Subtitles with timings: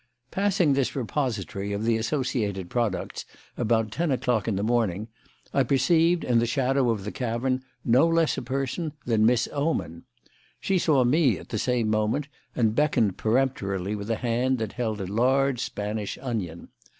[0.31, 3.23] Passing this repository of the associated products
[3.55, 5.09] about ten o'clock in the morning,
[5.53, 10.05] I perceived in the shadow of the cavern no less a person than Miss Oman.
[10.59, 14.99] She saw me at the same moment, and beckoned peremptorily with a hand that held
[15.01, 16.69] a large Spanish onion.